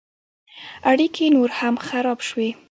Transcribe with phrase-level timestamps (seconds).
[0.91, 2.49] اړیکې نور هم خراب شوې.